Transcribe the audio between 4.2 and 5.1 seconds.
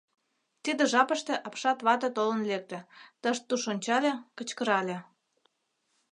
кычкырале: